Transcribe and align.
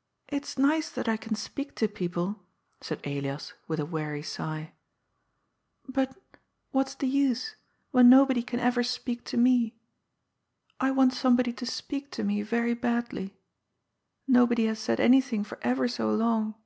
"It's 0.28 0.58
nice 0.58 0.90
that 0.90 1.08
I 1.08 1.16
can 1.16 1.34
speak 1.34 1.74
to 1.76 1.88
people," 1.88 2.44
said 2.82 3.00
Elias, 3.06 3.54
with 3.66 3.80
a 3.80 3.86
weary 3.86 4.20
sigh, 4.22 4.74
"but, 5.88 6.14
what's 6.72 6.94
the 6.94 7.08
use, 7.08 7.56
wben 7.94 8.08
nobody 8.08 8.42
can 8.42 8.60
ever 8.60 8.82
speak 8.82 9.24
to 9.24 9.38
me? 9.38 9.74
I 10.80 10.90
want 10.90 11.14
somebody 11.14 11.54
to 11.54 11.64
speak 11.64 12.10
to 12.10 12.22
me 12.22 12.42
very 12.42 12.74
badly. 12.74 13.38
Nobody 14.28 14.66
has 14.66 14.78
said 14.80 15.00
anything 15.00 15.42
for 15.44 15.58
ever 15.62 15.88
so 15.88 16.12
long." 16.12 16.56